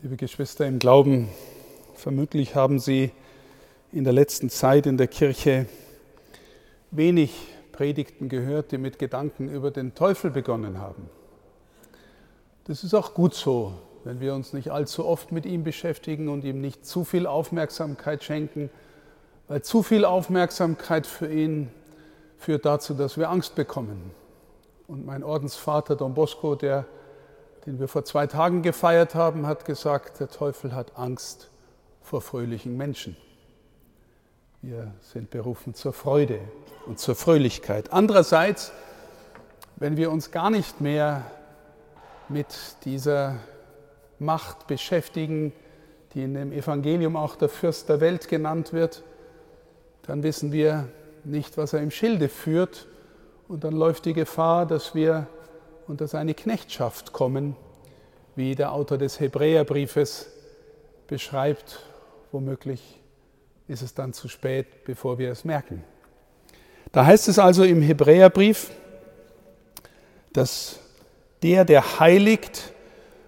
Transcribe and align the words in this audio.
Liebe 0.00 0.16
Geschwister 0.16 0.64
im 0.64 0.78
Glauben, 0.78 1.28
vermutlich 1.96 2.54
haben 2.54 2.78
Sie 2.78 3.10
in 3.90 4.04
der 4.04 4.12
letzten 4.12 4.48
Zeit 4.48 4.86
in 4.86 4.96
der 4.96 5.08
Kirche 5.08 5.66
wenig 6.92 7.34
Predigten 7.72 8.28
gehört, 8.28 8.70
die 8.70 8.78
mit 8.78 9.00
Gedanken 9.00 9.48
über 9.48 9.72
den 9.72 9.96
Teufel 9.96 10.30
begonnen 10.30 10.78
haben. 10.78 11.10
Das 12.66 12.84
ist 12.84 12.94
auch 12.94 13.12
gut 13.12 13.34
so, 13.34 13.72
wenn 14.04 14.20
wir 14.20 14.36
uns 14.36 14.52
nicht 14.52 14.70
allzu 14.70 15.04
oft 15.04 15.32
mit 15.32 15.44
ihm 15.44 15.64
beschäftigen 15.64 16.28
und 16.28 16.44
ihm 16.44 16.60
nicht 16.60 16.86
zu 16.86 17.02
viel 17.02 17.26
Aufmerksamkeit 17.26 18.22
schenken, 18.22 18.70
weil 19.48 19.62
zu 19.62 19.82
viel 19.82 20.04
Aufmerksamkeit 20.04 21.08
für 21.08 21.26
ihn 21.26 21.70
führt 22.38 22.66
dazu, 22.66 22.94
dass 22.94 23.16
wir 23.16 23.30
Angst 23.30 23.56
bekommen. 23.56 24.12
Und 24.86 25.04
mein 25.04 25.24
Ordensvater 25.24 25.96
Don 25.96 26.14
Bosco, 26.14 26.54
der 26.54 26.86
den 27.68 27.78
wir 27.78 27.86
vor 27.86 28.02
zwei 28.06 28.26
Tagen 28.26 28.62
gefeiert 28.62 29.14
haben, 29.14 29.46
hat 29.46 29.66
gesagt, 29.66 30.20
der 30.20 30.30
Teufel 30.30 30.74
hat 30.74 30.96
Angst 30.96 31.50
vor 32.00 32.22
fröhlichen 32.22 32.78
Menschen. 32.78 33.14
Wir 34.62 34.94
sind 35.02 35.28
berufen 35.28 35.74
zur 35.74 35.92
Freude 35.92 36.40
und 36.86 36.98
zur 36.98 37.14
Fröhlichkeit. 37.14 37.92
Andererseits, 37.92 38.72
wenn 39.76 39.98
wir 39.98 40.10
uns 40.10 40.30
gar 40.30 40.48
nicht 40.48 40.80
mehr 40.80 41.30
mit 42.30 42.46
dieser 42.86 43.36
Macht 44.18 44.66
beschäftigen, 44.66 45.52
die 46.14 46.22
in 46.22 46.32
dem 46.32 46.52
Evangelium 46.52 47.16
auch 47.16 47.36
der 47.36 47.50
Fürst 47.50 47.90
der 47.90 48.00
Welt 48.00 48.28
genannt 48.28 48.72
wird, 48.72 49.02
dann 50.06 50.22
wissen 50.22 50.52
wir 50.52 50.88
nicht, 51.22 51.58
was 51.58 51.74
er 51.74 51.82
im 51.82 51.90
Schilde 51.90 52.30
führt 52.30 52.86
und 53.46 53.62
dann 53.62 53.74
läuft 53.74 54.06
die 54.06 54.14
Gefahr, 54.14 54.64
dass 54.64 54.94
wir 54.94 55.26
unter 55.88 56.06
seine 56.06 56.34
Knechtschaft 56.34 57.12
kommen, 57.12 57.56
wie 58.36 58.54
der 58.54 58.72
Autor 58.72 58.98
des 58.98 59.20
Hebräerbriefes 59.20 60.30
beschreibt. 61.06 61.80
Womöglich 62.30 63.00
ist 63.66 63.82
es 63.82 63.94
dann 63.94 64.12
zu 64.12 64.28
spät, 64.28 64.84
bevor 64.84 65.18
wir 65.18 65.30
es 65.30 65.44
merken. 65.44 65.82
Da 66.92 67.06
heißt 67.06 67.28
es 67.28 67.38
also 67.38 67.64
im 67.64 67.82
Hebräerbrief, 67.82 68.70
dass 70.32 70.78
der, 71.42 71.64
der 71.64 72.00
heiligt 72.00 72.72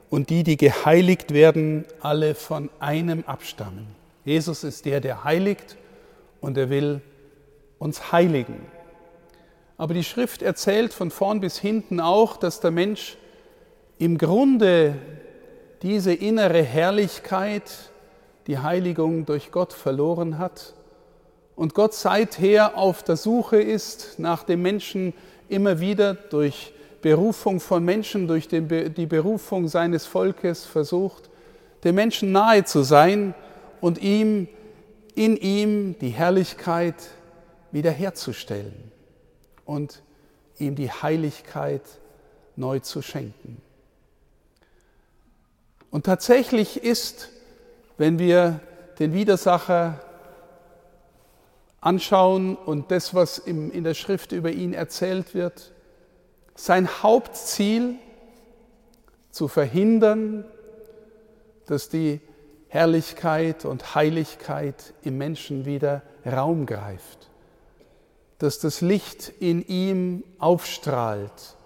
und 0.08 0.30
die, 0.30 0.42
die 0.42 0.56
geheiligt 0.56 1.32
werden, 1.32 1.84
alle 2.00 2.34
von 2.34 2.70
einem 2.78 3.24
abstammen. 3.24 3.86
Jesus 4.24 4.64
ist 4.64 4.84
der, 4.84 5.00
der 5.00 5.24
heiligt 5.24 5.76
und 6.40 6.56
er 6.56 6.68
will 6.68 7.00
uns 7.78 8.12
heiligen. 8.12 8.66
Aber 9.80 9.94
die 9.94 10.04
Schrift 10.04 10.42
erzählt 10.42 10.92
von 10.92 11.10
vorn 11.10 11.40
bis 11.40 11.56
hinten 11.56 12.00
auch, 12.00 12.36
dass 12.36 12.60
der 12.60 12.70
Mensch 12.70 13.16
im 13.96 14.18
Grunde 14.18 14.94
diese 15.80 16.12
innere 16.12 16.62
Herrlichkeit, 16.62 17.62
die 18.46 18.58
Heiligung 18.58 19.24
durch 19.24 19.50
Gott 19.50 19.72
verloren 19.72 20.36
hat 20.36 20.74
und 21.56 21.72
Gott 21.72 21.94
seither 21.94 22.76
auf 22.76 23.02
der 23.02 23.16
Suche 23.16 23.56
ist 23.56 24.18
nach 24.18 24.42
dem 24.42 24.60
Menschen 24.60 25.14
immer 25.48 25.80
wieder 25.80 26.12
durch 26.12 26.74
Berufung 27.00 27.58
von 27.58 27.82
Menschen, 27.82 28.28
durch 28.28 28.48
die 28.48 29.06
Berufung 29.06 29.66
seines 29.66 30.04
Volkes 30.04 30.66
versucht, 30.66 31.30
dem 31.84 31.94
Menschen 31.94 32.32
nahe 32.32 32.64
zu 32.64 32.82
sein 32.82 33.32
und 33.80 33.96
ihm 33.96 34.46
in 35.14 35.38
ihm 35.38 35.98
die 35.98 36.10
Herrlichkeit 36.10 36.96
wiederherzustellen 37.72 38.89
und 39.64 40.02
ihm 40.58 40.74
die 40.74 40.90
Heiligkeit 40.90 41.82
neu 42.56 42.80
zu 42.80 43.02
schenken. 43.02 43.60
Und 45.90 46.06
tatsächlich 46.06 46.82
ist, 46.82 47.30
wenn 47.98 48.18
wir 48.18 48.60
den 48.98 49.12
Widersacher 49.12 50.00
anschauen 51.80 52.56
und 52.56 52.90
das, 52.90 53.14
was 53.14 53.38
in 53.38 53.82
der 53.82 53.94
Schrift 53.94 54.32
über 54.32 54.50
ihn 54.50 54.74
erzählt 54.74 55.34
wird, 55.34 55.72
sein 56.54 57.02
Hauptziel 57.02 57.94
zu 59.30 59.48
verhindern, 59.48 60.44
dass 61.66 61.88
die 61.88 62.20
Herrlichkeit 62.68 63.64
und 63.64 63.94
Heiligkeit 63.94 64.92
im 65.02 65.18
Menschen 65.18 65.64
wieder 65.64 66.02
Raum 66.26 66.66
greift 66.66 67.29
dass 68.40 68.58
das 68.58 68.80
Licht 68.80 69.32
in 69.38 69.64
ihm 69.66 70.24
aufstrahlt, 70.38 71.56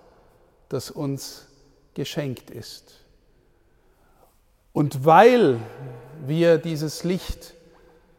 das 0.69 0.91
uns 0.91 1.47
geschenkt 1.95 2.51
ist. 2.51 3.05
Und 4.73 5.05
weil 5.05 5.61
wir 6.27 6.59
dieses 6.59 7.05
Licht 7.05 7.55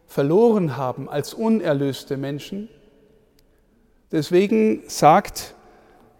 verloren 0.07 0.77
haben 0.77 1.09
als 1.09 1.33
unerlöste 1.33 2.15
Menschen, 2.15 2.69
deswegen 4.13 4.83
sagt 4.87 5.53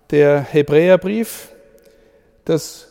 der 0.10 0.42
Hebräerbrief, 0.42 1.54
dass 2.44 2.90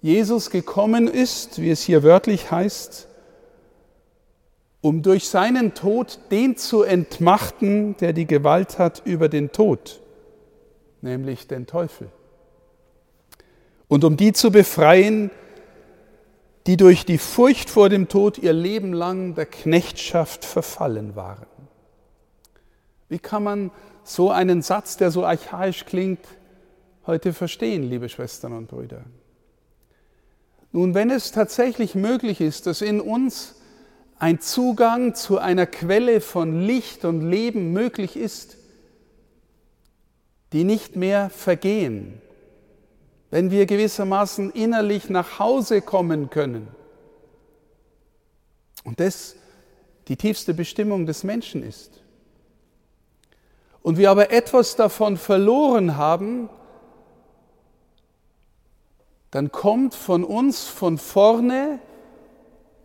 Jesus 0.00 0.50
gekommen 0.50 1.06
ist, 1.06 1.62
wie 1.62 1.70
es 1.70 1.82
hier 1.82 2.02
wörtlich 2.02 2.50
heißt, 2.50 3.06
um 4.82 5.00
durch 5.00 5.28
seinen 5.28 5.74
Tod 5.74 6.18
den 6.30 6.56
zu 6.56 6.82
entmachten, 6.82 7.96
der 7.98 8.12
die 8.12 8.26
Gewalt 8.26 8.78
hat 8.78 9.00
über 9.06 9.28
den 9.28 9.52
Tod, 9.52 10.02
nämlich 11.00 11.46
den 11.46 11.66
Teufel. 11.66 12.10
Und 13.88 14.04
um 14.04 14.16
die 14.16 14.32
zu 14.32 14.50
befreien, 14.50 15.30
die 16.66 16.76
durch 16.76 17.06
die 17.06 17.18
Furcht 17.18 17.70
vor 17.70 17.88
dem 17.88 18.08
Tod 18.08 18.38
ihr 18.38 18.52
Leben 18.52 18.92
lang 18.92 19.34
der 19.34 19.46
Knechtschaft 19.46 20.44
verfallen 20.44 21.14
waren. 21.14 21.46
Wie 23.08 23.18
kann 23.18 23.42
man 23.42 23.70
so 24.04 24.30
einen 24.30 24.62
Satz, 24.62 24.96
der 24.96 25.10
so 25.10 25.24
archaisch 25.24 25.84
klingt, 25.84 26.26
heute 27.06 27.32
verstehen, 27.32 27.84
liebe 27.84 28.08
Schwestern 28.08 28.52
und 28.52 28.68
Brüder? 28.68 29.02
Nun, 30.72 30.94
wenn 30.94 31.10
es 31.10 31.30
tatsächlich 31.30 31.94
möglich 31.94 32.40
ist, 32.40 32.66
dass 32.66 32.80
in 32.80 33.00
uns 33.00 33.56
ein 34.22 34.38
Zugang 34.38 35.16
zu 35.16 35.38
einer 35.38 35.66
Quelle 35.66 36.20
von 36.20 36.60
Licht 36.60 37.04
und 37.04 37.28
Leben 37.28 37.72
möglich 37.72 38.16
ist, 38.16 38.56
die 40.52 40.62
nicht 40.62 40.94
mehr 40.94 41.28
vergehen, 41.28 42.22
wenn 43.32 43.50
wir 43.50 43.66
gewissermaßen 43.66 44.52
innerlich 44.52 45.10
nach 45.10 45.40
Hause 45.40 45.82
kommen 45.82 46.30
können. 46.30 46.68
Und 48.84 49.00
das 49.00 49.34
die 50.06 50.14
tiefste 50.14 50.54
Bestimmung 50.54 51.04
des 51.04 51.24
Menschen 51.24 51.64
ist. 51.64 52.00
Und 53.82 53.98
wir 53.98 54.08
aber 54.08 54.30
etwas 54.30 54.76
davon 54.76 55.16
verloren 55.16 55.96
haben, 55.96 56.48
dann 59.32 59.50
kommt 59.50 59.96
von 59.96 60.22
uns 60.22 60.68
von 60.68 60.96
vorne 60.96 61.80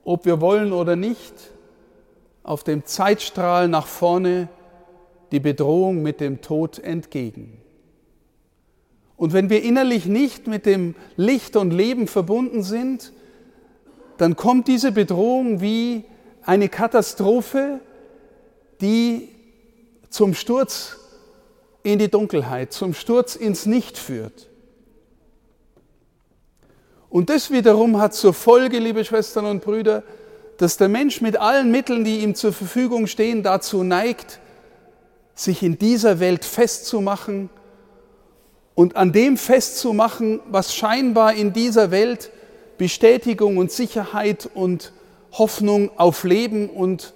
ob 0.08 0.24
wir 0.24 0.40
wollen 0.40 0.72
oder 0.72 0.96
nicht, 0.96 1.34
auf 2.42 2.64
dem 2.64 2.86
Zeitstrahl 2.86 3.68
nach 3.68 3.88
vorne 3.88 4.48
die 5.34 5.42
Bedrohung 5.42 6.02
mit 6.02 6.22
dem 6.22 6.42
Tod 6.42 6.80
entgegen. 6.80 7.62
Und 9.18 9.34
wenn 9.34 9.50
wir 9.50 9.62
innerlich 9.62 10.06
nicht 10.06 10.48
mit 10.48 10.66
dem 10.66 10.96
Licht 11.18 11.58
und 11.58 11.72
Leben 11.72 12.08
verbunden 12.08 12.64
sind, 12.64 13.12
dann 14.18 14.38
kommt 14.38 14.70
diese 14.70 14.94
Bedrohung 14.94 15.60
wie 15.60 16.06
eine 16.42 16.70
Katastrophe, 16.70 17.82
die 18.80 19.28
zum 20.10 20.34
Sturz 20.34 20.96
in 21.84 22.00
die 22.00 22.10
Dunkelheit, 22.10 22.72
zum 22.72 22.94
Sturz 22.94 23.36
ins 23.36 23.66
Nicht 23.66 23.98
führt. 23.98 24.48
Und 27.10 27.30
das 27.30 27.52
wiederum 27.52 28.00
hat 28.00 28.14
zur 28.14 28.34
Folge, 28.34 28.80
liebe 28.80 29.06
Schwestern 29.06 29.46
und 29.46 29.64
Brüder, 29.64 30.04
dass 30.58 30.78
der 30.78 30.90
Mensch 30.90 31.22
mit 31.22 31.38
allen 31.38 31.72
Mitteln, 31.72 32.04
die 32.04 32.20
ihm 32.20 32.36
zur 32.36 32.52
Verfügung 32.52 33.08
stehen, 33.08 33.44
dazu 33.44 33.84
neigt, 33.84 34.40
sich 35.36 35.62
in 35.62 35.78
dieser 35.78 36.20
Welt 36.20 36.44
festzumachen 36.44 37.50
und 38.76 38.96
an 38.96 39.12
dem 39.12 39.38
festzumachen, 39.38 40.40
was 40.50 40.76
scheinbar 40.76 41.34
in 41.34 41.54
dieser 41.54 41.92
Welt 41.92 42.32
Bestätigung 42.78 43.58
und 43.58 43.72
Sicherheit 43.72 44.50
und 44.54 44.94
Hoffnung 45.32 45.92
auf 45.98 46.24
Leben 46.24 46.70
und 46.70 47.14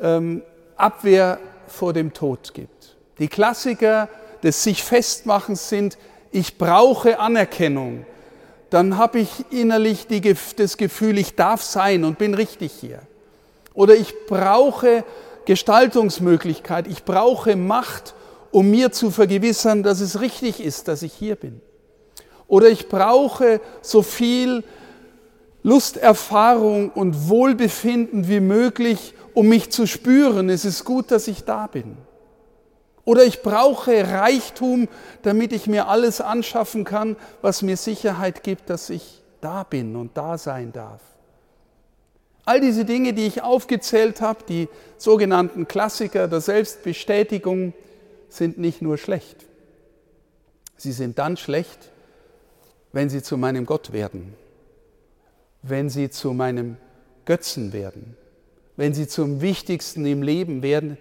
ähm, 0.00 0.42
Abwehr 0.76 1.38
vor 1.66 1.92
dem 1.92 2.12
Tod 2.12 2.54
gibt. 2.54 2.96
Die 3.18 3.28
Klassiker 3.28 4.08
des 4.42 4.62
sich 4.62 4.82
Festmachens 4.82 5.68
sind, 5.68 5.98
ich 6.30 6.58
brauche 6.58 7.18
Anerkennung, 7.18 8.06
dann 8.72 8.96
habe 8.96 9.18
ich 9.18 9.30
innerlich 9.50 10.06
die, 10.06 10.34
das 10.56 10.76
Gefühl, 10.76 11.18
ich 11.18 11.34
darf 11.34 11.62
sein 11.62 12.04
und 12.04 12.18
bin 12.18 12.34
richtig 12.34 12.72
hier. 12.72 13.00
Oder 13.74 13.94
ich 13.94 14.14
brauche 14.26 15.04
Gestaltungsmöglichkeit, 15.44 16.86
ich 16.86 17.04
brauche 17.04 17.56
Macht, 17.56 18.14
um 18.50 18.70
mir 18.70 18.92
zu 18.92 19.10
vergewissern, 19.10 19.82
dass 19.82 20.00
es 20.00 20.20
richtig 20.20 20.60
ist, 20.60 20.88
dass 20.88 21.02
ich 21.02 21.12
hier 21.12 21.36
bin. 21.36 21.60
Oder 22.48 22.68
ich 22.68 22.88
brauche 22.88 23.60
so 23.80 24.02
viel 24.02 24.64
Lusterfahrung 25.62 26.90
und 26.90 27.28
Wohlbefinden 27.28 28.28
wie 28.28 28.40
möglich, 28.40 29.14
um 29.34 29.48
mich 29.48 29.70
zu 29.70 29.86
spüren, 29.86 30.50
es 30.50 30.64
ist 30.64 30.84
gut, 30.84 31.10
dass 31.10 31.28
ich 31.28 31.44
da 31.44 31.66
bin. 31.66 31.96
Oder 33.04 33.24
ich 33.24 33.42
brauche 33.42 34.08
Reichtum, 34.08 34.88
damit 35.22 35.52
ich 35.52 35.66
mir 35.66 35.88
alles 35.88 36.20
anschaffen 36.20 36.84
kann, 36.84 37.16
was 37.40 37.62
mir 37.62 37.76
Sicherheit 37.76 38.42
gibt, 38.44 38.70
dass 38.70 38.90
ich 38.90 39.22
da 39.40 39.64
bin 39.64 39.96
und 39.96 40.16
da 40.16 40.38
sein 40.38 40.72
darf. 40.72 41.00
All 42.44 42.60
diese 42.60 42.84
Dinge, 42.84 43.12
die 43.12 43.26
ich 43.26 43.42
aufgezählt 43.42 44.20
habe, 44.20 44.44
die 44.48 44.68
sogenannten 44.98 45.68
Klassiker 45.68 46.28
der 46.28 46.40
Selbstbestätigung, 46.40 47.72
sind 48.28 48.58
nicht 48.58 48.82
nur 48.82 48.98
schlecht. 48.98 49.46
Sie 50.76 50.92
sind 50.92 51.18
dann 51.18 51.36
schlecht, 51.36 51.90
wenn 52.92 53.08
sie 53.08 53.22
zu 53.22 53.36
meinem 53.36 53.66
Gott 53.66 53.92
werden, 53.92 54.34
wenn 55.62 55.90
sie 55.90 56.10
zu 56.10 56.32
meinem 56.32 56.76
Götzen 57.24 57.72
werden, 57.72 58.16
wenn 58.76 58.94
sie 58.94 59.06
zum 59.06 59.40
Wichtigsten 59.40 60.04
im 60.06 60.22
Leben 60.22 60.62
werden, 60.62 60.98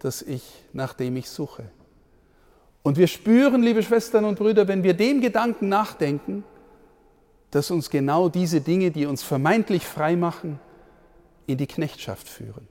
das 0.00 0.22
ich, 0.22 0.42
nach 0.72 0.94
dem 0.94 1.16
ich 1.16 1.28
suche. 1.30 1.64
Und 2.82 2.96
wir 2.96 3.06
spüren, 3.06 3.62
liebe 3.62 3.82
Schwestern 3.82 4.24
und 4.24 4.38
Brüder, 4.38 4.66
wenn 4.66 4.82
wir 4.82 4.94
dem 4.94 5.20
Gedanken 5.20 5.68
nachdenken, 5.68 6.44
dass 7.50 7.70
uns 7.70 7.90
genau 7.90 8.28
diese 8.28 8.60
Dinge, 8.60 8.90
die 8.90 9.06
uns 9.06 9.22
vermeintlich 9.22 9.84
frei 9.84 10.16
machen, 10.16 10.58
in 11.46 11.58
die 11.58 11.66
Knechtschaft 11.66 12.28
führen. 12.28 12.68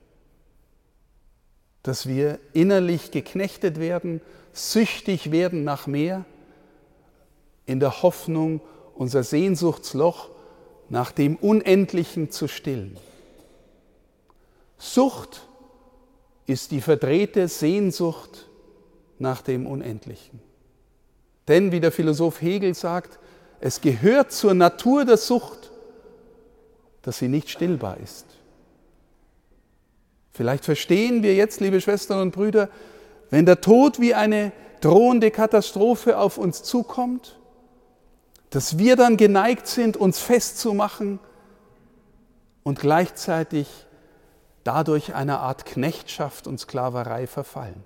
Dass 1.83 2.07
wir 2.07 2.39
innerlich 2.53 3.11
geknechtet 3.11 3.79
werden, 3.79 4.21
süchtig 4.53 5.31
werden 5.31 5.63
nach 5.63 5.85
mehr, 5.85 6.25
in 7.65 7.79
der 7.79 8.01
Hoffnung, 8.01 8.61
unser 8.95 9.23
Sehnsuchtsloch 9.23 10.29
nach 10.89 11.11
dem 11.11 11.35
Unendlichen 11.35 12.31
zu 12.31 12.47
stillen. 12.47 12.97
Sucht 14.79 15.47
ist 16.49 16.71
die 16.71 16.81
verdrehte 16.81 17.47
Sehnsucht 17.47 18.47
nach 19.19 19.41
dem 19.41 19.67
Unendlichen. 19.67 20.41
Denn, 21.47 21.71
wie 21.71 21.79
der 21.79 21.91
Philosoph 21.91 22.41
Hegel 22.41 22.73
sagt, 22.73 23.19
es 23.61 23.81
gehört 23.81 24.31
zur 24.31 24.53
Natur 24.53 25.05
der 25.05 25.17
Sucht, 25.17 25.71
dass 27.01 27.19
sie 27.19 27.27
nicht 27.27 27.49
stillbar 27.49 27.97
ist. 27.97 28.25
Vielleicht 30.31 30.65
verstehen 30.65 31.23
wir 31.23 31.35
jetzt, 31.35 31.59
liebe 31.59 31.81
Schwestern 31.81 32.21
und 32.21 32.31
Brüder, 32.31 32.69
wenn 33.29 33.45
der 33.45 33.61
Tod 33.61 33.99
wie 33.99 34.13
eine 34.13 34.51
drohende 34.81 35.31
Katastrophe 35.31 36.17
auf 36.17 36.37
uns 36.37 36.63
zukommt, 36.63 37.37
dass 38.49 38.77
wir 38.77 38.95
dann 38.95 39.17
geneigt 39.17 39.67
sind, 39.67 39.97
uns 39.97 40.19
festzumachen 40.19 41.19
und 42.63 42.79
gleichzeitig 42.79 43.67
dadurch 44.69 45.15
einer 45.15 45.39
Art 45.39 45.65
Knechtschaft 45.65 46.45
und 46.45 46.59
Sklaverei 46.59 47.25
verfallen. 47.25 47.83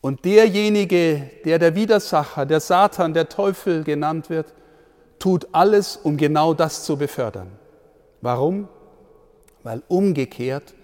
Und 0.00 0.24
derjenige, 0.24 1.30
der 1.44 1.60
der 1.60 1.76
Widersacher, 1.76 2.44
der 2.44 2.58
Satan, 2.58 3.14
der 3.14 3.28
Teufel 3.28 3.84
genannt 3.84 4.28
wird, 4.28 4.52
tut 5.20 5.46
alles, 5.52 5.96
um 5.96 6.16
genau 6.16 6.54
das 6.54 6.84
zu 6.84 6.96
befördern. 6.96 7.52
Warum? 8.20 8.66
Weil 9.62 9.84
umgekehrt, 9.86 10.74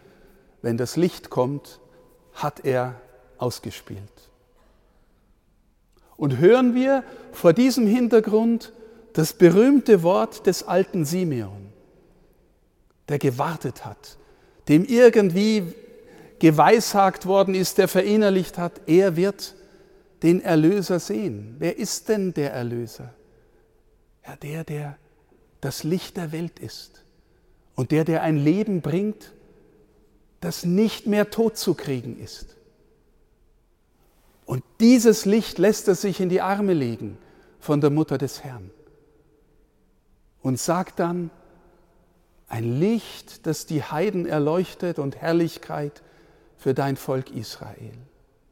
wenn 0.63 0.77
das 0.77 0.95
Licht 0.95 1.29
kommt, 1.29 1.81
hat 2.33 2.65
er 2.65 2.95
ausgespielt. 3.39 4.31
Und 6.17 6.39
hören 6.39 6.77
wir 6.77 7.03
vor 7.33 7.53
diesem 7.53 7.89
Hintergrund 7.89 8.73
das 9.15 9.33
berühmte 9.33 10.05
Wort 10.05 10.47
des 10.47 10.63
alten 10.63 11.05
Simeon, 11.05 11.66
der 13.09 13.19
gewartet 13.19 13.85
hat, 13.85 14.19
dem 14.69 14.85
irgendwie 14.85 15.75
geweissagt 16.39 17.27
worden 17.27 17.55
ist, 17.55 17.79
der 17.79 17.89
verinnerlicht 17.89 18.59
hat, 18.59 18.81
er 18.87 19.17
wird 19.17 19.55
den 20.23 20.41
Erlöser 20.41 20.99
sehen. 20.99 21.57
Wer 21.59 21.79
ist 21.79 22.09
denn 22.09 22.35
der 22.35 22.53
Erlöser? 22.53 23.15
Ja, 24.27 24.37
der, 24.37 24.65
der 24.65 24.99
das 25.61 25.85
Licht 25.85 26.17
der 26.17 26.33
Welt 26.33 26.59
ist 26.59 27.05
und 27.75 27.91
der, 27.91 28.05
der 28.05 28.23
ein 28.23 28.37
Leben 28.37 28.83
bringt, 28.83 29.33
das 30.41 30.65
nicht 30.65 31.07
mehr 31.07 31.31
tot 31.31 31.57
zu 31.57 31.75
kriegen 31.75 32.19
ist. 32.19 32.57
Und 34.45 34.63
dieses 34.81 35.25
Licht 35.25 35.59
lässt 35.59 35.89
er 35.89 35.95
sich 35.95 36.21
in 36.21 36.29
die 36.29 36.41
Arme 36.41 36.73
legen 36.73 37.19
von 37.59 37.81
der 37.81 37.91
Mutter 37.91 38.17
des 38.17 38.45
Herrn 38.45 38.71
und 40.43 40.61
sagt 40.61 41.01
dann, 41.01 41.31
ein 42.49 42.79
Licht, 42.79 43.47
das 43.47 43.67
die 43.67 43.83
Heiden 43.83 44.27
erleuchtet 44.27 44.99
und 44.99 45.17
Herrlichkeit 45.17 46.03
für 46.57 46.75
dein 46.75 46.97
Volk 46.97 47.31
Israel. 47.31 47.93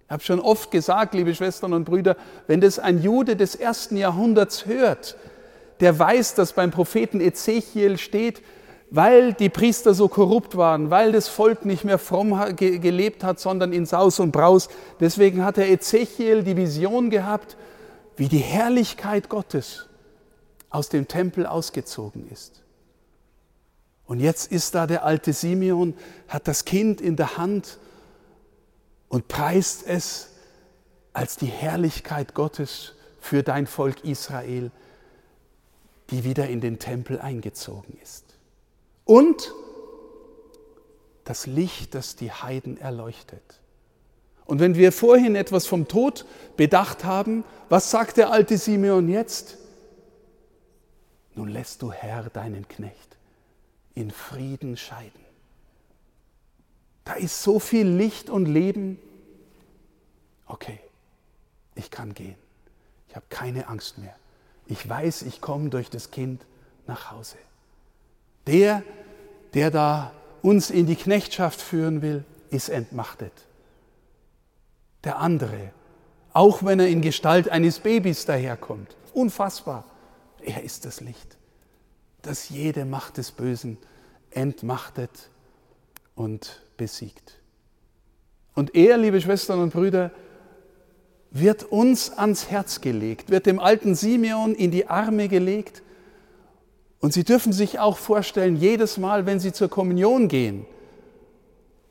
Ich 0.06 0.10
habe 0.10 0.22
schon 0.22 0.40
oft 0.40 0.70
gesagt, 0.70 1.14
liebe 1.14 1.34
Schwestern 1.34 1.72
und 1.72 1.84
Brüder, 1.84 2.16
wenn 2.46 2.60
das 2.60 2.78
ein 2.78 3.02
Jude 3.02 3.36
des 3.36 3.54
ersten 3.54 3.96
Jahrhunderts 3.96 4.66
hört, 4.66 5.16
der 5.80 5.98
weiß, 5.98 6.34
dass 6.34 6.52
beim 6.52 6.70
Propheten 6.70 7.20
Ezechiel 7.20 7.98
steht, 7.98 8.42
weil 8.90 9.32
die 9.32 9.48
Priester 9.48 9.94
so 9.94 10.08
korrupt 10.08 10.56
waren, 10.56 10.90
weil 10.90 11.10
das 11.10 11.28
Volk 11.28 11.64
nicht 11.64 11.84
mehr 11.84 11.98
fromm 11.98 12.54
gelebt 12.56 13.24
hat, 13.24 13.40
sondern 13.40 13.72
in 13.72 13.86
Saus 13.86 14.20
und 14.20 14.30
Braus. 14.30 14.68
Deswegen 15.00 15.44
hat 15.44 15.56
der 15.56 15.70
Ezechiel 15.70 16.44
die 16.44 16.56
Vision 16.56 17.10
gehabt, 17.10 17.56
wie 18.16 18.28
die 18.28 18.38
Herrlichkeit 18.38 19.28
Gottes 19.28 19.88
aus 20.70 20.90
dem 20.90 21.08
Tempel 21.08 21.46
ausgezogen 21.46 22.28
ist. 22.30 22.63
Und 24.06 24.20
jetzt 24.20 24.52
ist 24.52 24.74
da 24.74 24.86
der 24.86 25.04
alte 25.04 25.32
Simeon, 25.32 25.94
hat 26.28 26.46
das 26.46 26.64
Kind 26.64 27.00
in 27.00 27.16
der 27.16 27.36
Hand 27.36 27.78
und 29.08 29.28
preist 29.28 29.86
es 29.86 30.30
als 31.12 31.36
die 31.36 31.46
Herrlichkeit 31.46 32.34
Gottes 32.34 32.92
für 33.20 33.42
dein 33.42 33.66
Volk 33.66 34.04
Israel, 34.04 34.70
die 36.10 36.24
wieder 36.24 36.48
in 36.48 36.60
den 36.60 36.78
Tempel 36.78 37.18
eingezogen 37.18 37.96
ist. 38.02 38.24
Und 39.04 39.52
das 41.24 41.46
Licht, 41.46 41.94
das 41.94 42.16
die 42.16 42.30
Heiden 42.30 42.76
erleuchtet. 42.76 43.60
Und 44.44 44.60
wenn 44.60 44.74
wir 44.74 44.92
vorhin 44.92 45.36
etwas 45.36 45.66
vom 45.66 45.88
Tod 45.88 46.26
bedacht 46.58 47.04
haben, 47.04 47.44
was 47.70 47.90
sagt 47.90 48.18
der 48.18 48.30
alte 48.30 48.58
Simeon 48.58 49.08
jetzt? 49.08 49.56
Nun 51.34 51.48
lässt 51.48 51.80
du 51.80 51.90
Herr 51.90 52.24
deinen 52.24 52.68
Knecht 52.68 53.14
in 53.94 54.10
Frieden 54.10 54.76
scheiden. 54.76 55.24
Da 57.04 57.14
ist 57.14 57.42
so 57.42 57.58
viel 57.58 57.86
Licht 57.86 58.30
und 58.30 58.46
Leben. 58.46 58.98
Okay, 60.46 60.80
ich 61.74 61.90
kann 61.90 62.14
gehen. 62.14 62.36
Ich 63.08 63.16
habe 63.16 63.26
keine 63.28 63.68
Angst 63.68 63.98
mehr. 63.98 64.16
Ich 64.66 64.88
weiß, 64.88 65.22
ich 65.22 65.40
komme 65.40 65.68
durch 65.68 65.90
das 65.90 66.10
Kind 66.10 66.44
nach 66.86 67.10
Hause. 67.10 67.36
Der, 68.46 68.82
der 69.52 69.70
da 69.70 70.12
uns 70.42 70.70
in 70.70 70.86
die 70.86 70.96
Knechtschaft 70.96 71.60
führen 71.60 72.02
will, 72.02 72.24
ist 72.50 72.68
entmachtet. 72.68 73.32
Der 75.04 75.18
andere, 75.18 75.70
auch 76.32 76.62
wenn 76.62 76.80
er 76.80 76.88
in 76.88 77.02
Gestalt 77.02 77.48
eines 77.48 77.78
Babys 77.78 78.26
daherkommt, 78.26 78.96
unfassbar, 79.12 79.84
er 80.42 80.62
ist 80.62 80.84
das 80.84 81.00
Licht, 81.00 81.36
das 82.26 82.48
jede 82.48 82.84
Macht 82.84 83.18
des 83.18 83.30
Bösen 83.30 83.78
entmachtet 84.30 85.30
und 86.14 86.62
besiegt. 86.76 87.40
Und 88.54 88.74
er, 88.74 88.96
liebe 88.98 89.20
Schwestern 89.20 89.60
und 89.60 89.72
Brüder, 89.72 90.10
wird 91.30 91.64
uns 91.64 92.10
ans 92.10 92.50
Herz 92.50 92.80
gelegt, 92.80 93.30
wird 93.30 93.46
dem 93.46 93.58
alten 93.58 93.94
Simeon 93.94 94.54
in 94.54 94.70
die 94.70 94.86
Arme 94.86 95.28
gelegt. 95.28 95.82
Und 97.00 97.12
Sie 97.12 97.24
dürfen 97.24 97.52
sich 97.52 97.80
auch 97.80 97.98
vorstellen, 97.98 98.56
jedes 98.56 98.98
Mal, 98.98 99.26
wenn 99.26 99.40
Sie 99.40 99.52
zur 99.52 99.68
Kommunion 99.68 100.28
gehen 100.28 100.64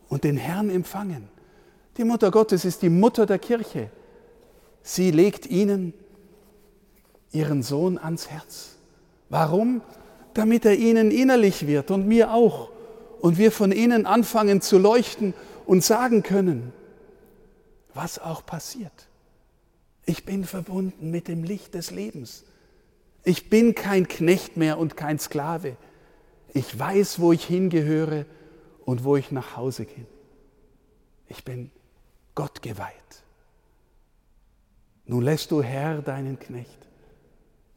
und 0.07 0.23
den 0.23 0.37
Herrn 0.37 0.69
empfangen, 0.69 1.27
die 1.97 2.05
Mutter 2.05 2.31
Gottes 2.31 2.65
ist 2.65 2.81
die 2.81 2.89
Mutter 2.89 3.25
der 3.25 3.37
Kirche. 3.37 3.89
Sie 4.81 5.11
legt 5.11 5.45
Ihnen 5.45 5.93
ihren 7.31 7.63
Sohn 7.63 7.97
ans 7.97 8.29
Herz. 8.29 8.75
Warum? 9.29 9.81
Damit 10.33 10.65
er 10.65 10.75
Ihnen 10.75 11.11
innerlich 11.11 11.67
wird 11.67 11.91
und 11.91 12.07
mir 12.07 12.33
auch 12.33 12.69
und 13.19 13.37
wir 13.37 13.51
von 13.51 13.71
innen 13.71 14.05
anfangen 14.05 14.61
zu 14.61 14.77
leuchten 14.77 15.33
und 15.65 15.83
sagen 15.83 16.23
können, 16.23 16.73
was 17.93 18.19
auch 18.19 18.45
passiert. 18.45 19.07
Ich 20.05 20.25
bin 20.25 20.43
verbunden 20.43 21.11
mit 21.11 21.27
dem 21.27 21.43
Licht 21.43 21.75
des 21.75 21.91
Lebens. 21.91 22.43
Ich 23.23 23.49
bin 23.49 23.75
kein 23.75 24.07
Knecht 24.07 24.57
mehr 24.57 24.77
und 24.77 24.97
kein 24.97 25.19
Sklave. 25.19 25.77
Ich 26.53 26.77
weiß, 26.77 27.19
wo 27.19 27.31
ich 27.31 27.45
hingehöre 27.45 28.25
und 28.85 29.03
wo 29.03 29.15
ich 29.15 29.31
nach 29.31 29.55
Hause 29.55 29.85
gehe. 29.85 30.05
Ich 31.27 31.45
bin 31.45 31.71
Gott 32.35 32.61
geweiht. 32.61 32.93
Nun 35.05 35.23
lässt 35.23 35.51
du 35.51 35.61
Herr 35.61 36.01
deinen 36.01 36.39
Knecht 36.39 36.83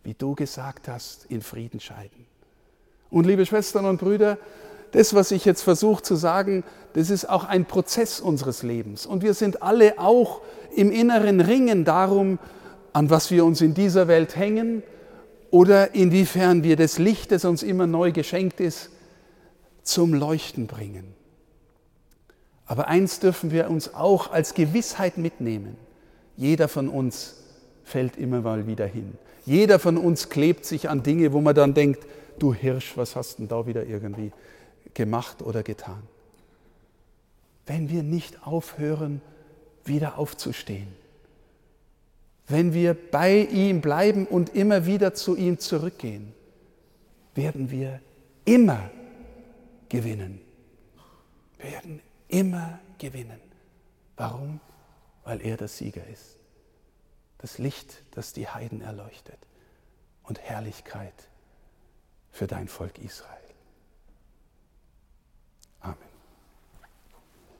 wie 0.07 0.15
du 0.15 0.37
gesagt 0.37 0.87
hast, 0.87 1.25
in 1.25 1.43
Frieden 1.43 1.81
scheiden. 1.81 2.27
Und 3.17 3.25
liebe 3.25 3.47
Schwestern 3.47 3.87
und 3.87 3.99
Brüder, 3.99 4.37
das, 4.93 5.15
was 5.15 5.31
ich 5.31 5.47
jetzt 5.47 5.63
versuche 5.63 6.03
zu 6.03 6.17
sagen, 6.17 6.65
das 6.93 7.09
ist 7.09 7.27
auch 7.27 7.47
ein 7.47 7.65
Prozess 7.65 8.21
unseres 8.21 8.63
Lebens. 8.63 9.07
Und 9.07 9.23
wir 9.23 9.33
sind 9.33 9.63
alle 9.63 9.99
auch 9.99 10.43
im 10.75 10.93
inneren 10.93 11.41
Ringen 11.41 11.87
darum, 11.87 12.39
an 12.93 13.09
was 13.09 13.31
wir 13.31 13.47
uns 13.47 13.63
in 13.63 13.73
dieser 13.73 14.07
Welt 14.07 14.37
hängen 14.37 14.83
oder 15.51 15.95
inwiefern 15.95 16.63
wir 16.63 16.77
das 16.77 16.99
Licht, 16.99 17.33
das 17.33 17.47
uns 17.47 17.63
immer 17.63 17.87
neu 17.87 18.13
geschenkt 18.13 18.61
ist, 18.61 18.91
zum 19.83 20.13
Leuchten 20.13 20.67
bringen. 20.67 21.15
Aber 22.67 22.87
eins 22.87 23.19
dürfen 23.19 23.51
wir 23.51 23.71
uns 23.71 23.95
auch 23.95 24.31
als 24.31 24.53
Gewissheit 24.53 25.17
mitnehmen. 25.17 25.79
Jeder 26.37 26.69
von 26.69 26.91
uns 26.91 27.37
fällt 27.83 28.19
immer 28.19 28.43
mal 28.43 28.67
wieder 28.67 28.85
hin. 28.85 29.15
Jeder 29.47 29.79
von 29.79 29.97
uns 29.97 30.29
klebt 30.29 30.67
sich 30.67 30.91
an 30.91 31.03
Dinge, 31.03 31.33
wo 31.33 31.41
man 31.41 31.55
dann 31.55 31.73
denkt, 31.73 32.05
du 32.38 32.55
Hirsch, 32.55 32.97
was 32.97 33.16
hast 33.16 33.38
denn 33.38 33.49
da 33.49 33.66
wieder 33.66 33.85
irgendwie 33.85 34.33
gemacht 34.95 35.43
oder 35.43 35.62
getan? 35.62 36.02
Wenn 37.66 37.90
wir 37.90 38.02
nicht 38.02 38.47
aufhören, 38.47 39.21
wieder 39.85 40.19
aufzustehen, 40.19 40.88
wenn 42.49 42.73
wir 42.73 42.95
bei 42.95 43.40
ihm 43.40 43.81
bleiben 43.81 44.26
und 44.26 44.55
immer 44.55 44.87
wieder 44.87 45.14
zu 45.14 45.37
ihm 45.37 45.59
zurückgehen, 45.59 46.33
werden 47.35 47.71
wir 47.71 48.00
immer 48.45 48.90
gewinnen. 49.88 50.40
Wir 51.59 51.73
werden 51.73 52.00
immer 52.28 52.78
gewinnen. 52.99 53.40
Warum? 54.16 54.61
Weil 55.25 55.40
er 55.43 55.57
der 55.57 55.69
Sieger 55.69 56.07
ist. 56.07 56.37
Das 57.38 57.59
Licht, 57.59 58.05
das 58.12 58.33
die 58.33 58.49
Heiden 58.49 58.81
erleuchtet 58.81 59.38
und 60.23 60.40
Herrlichkeit 60.40 61.28
für 62.37 62.47
dein 62.47 62.69
Volk 62.69 62.99
Israel. 62.99 63.46